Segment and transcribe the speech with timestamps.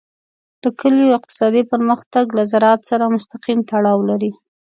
[0.61, 4.31] د کلیو اقتصادي پرمختګ له زراعت سره مستقیم تړاو لري.